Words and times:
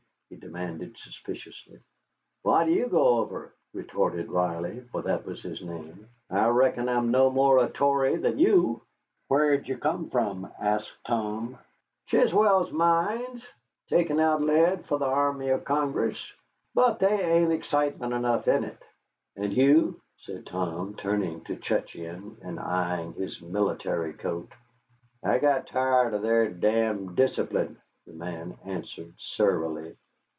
he 0.31 0.37
demanded 0.37 0.97
suspiciously. 0.97 1.77
"Why 2.43 2.63
do 2.63 2.71
you 2.71 2.87
go 2.87 3.17
over?" 3.19 3.53
retorted 3.73 4.29
Riley, 4.31 4.79
for 4.89 5.01
that 5.01 5.25
was 5.25 5.43
his 5.43 5.61
name. 5.61 6.07
"I 6.29 6.47
reckon 6.47 6.87
I'm 6.87 7.11
no 7.11 7.29
more 7.29 7.57
of 7.57 7.69
a 7.69 7.73
Tory 7.73 8.15
than 8.15 8.39
you." 8.39 8.81
"Whar 9.27 9.57
did 9.57 9.67
ye 9.67 9.75
come 9.75 10.09
from?" 10.09 10.49
said 10.57 10.87
Tom. 11.05 11.57
"Chiswell's 12.07 12.71
mines, 12.71 13.45
taking 13.89 14.21
out 14.21 14.41
lead 14.41 14.85
for 14.85 14.97
the 14.97 15.05
army 15.05 15.51
o' 15.51 15.59
Congress. 15.59 16.17
But 16.73 16.99
there 16.99 17.29
ain't 17.37 17.51
excitement 17.51 18.13
enough 18.13 18.47
in 18.47 18.63
it." 18.63 18.81
"And 19.35 19.51
you?" 19.51 19.99
said 20.19 20.45
Tom, 20.45 20.95
turning 20.95 21.41
to 21.43 21.57
Cutcheon 21.57 22.37
and 22.41 22.57
eying 22.57 23.11
his 23.15 23.41
military 23.41 24.13
coat. 24.13 24.47
"I 25.21 25.39
got 25.39 25.67
tired 25.67 26.13
of 26.13 26.21
their 26.21 26.49
damned 26.49 27.17
discipline," 27.17 27.81
the 28.07 28.13
man 28.13 28.57
answered 28.63 29.13
surlily. 29.17 29.97